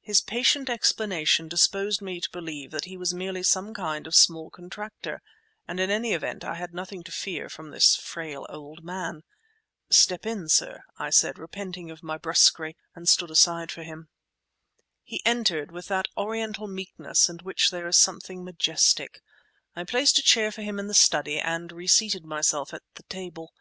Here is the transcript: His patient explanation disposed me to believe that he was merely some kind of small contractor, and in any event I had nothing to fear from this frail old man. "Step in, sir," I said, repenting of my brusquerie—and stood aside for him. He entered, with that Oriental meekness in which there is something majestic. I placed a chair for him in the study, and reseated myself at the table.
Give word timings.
His 0.00 0.20
patient 0.20 0.68
explanation 0.68 1.46
disposed 1.46 2.02
me 2.02 2.20
to 2.20 2.28
believe 2.30 2.72
that 2.72 2.86
he 2.86 2.96
was 2.96 3.14
merely 3.14 3.44
some 3.44 3.72
kind 3.72 4.04
of 4.08 4.14
small 4.16 4.50
contractor, 4.50 5.22
and 5.68 5.78
in 5.78 5.90
any 5.92 6.12
event 6.12 6.42
I 6.44 6.56
had 6.56 6.74
nothing 6.74 7.04
to 7.04 7.12
fear 7.12 7.48
from 7.48 7.70
this 7.70 7.94
frail 7.94 8.46
old 8.48 8.82
man. 8.82 9.22
"Step 9.90 10.26
in, 10.26 10.48
sir," 10.48 10.82
I 10.98 11.10
said, 11.10 11.38
repenting 11.38 11.88
of 11.88 12.02
my 12.02 12.18
brusquerie—and 12.18 13.08
stood 13.08 13.30
aside 13.30 13.70
for 13.70 13.84
him. 13.84 14.08
He 15.04 15.24
entered, 15.24 15.70
with 15.70 15.86
that 15.86 16.08
Oriental 16.16 16.66
meekness 16.66 17.28
in 17.28 17.38
which 17.44 17.70
there 17.70 17.86
is 17.86 17.96
something 17.96 18.42
majestic. 18.42 19.20
I 19.76 19.84
placed 19.84 20.18
a 20.18 20.22
chair 20.24 20.50
for 20.50 20.62
him 20.62 20.80
in 20.80 20.88
the 20.88 20.94
study, 20.94 21.38
and 21.38 21.70
reseated 21.70 22.24
myself 22.24 22.74
at 22.74 22.82
the 22.96 23.04
table. 23.04 23.52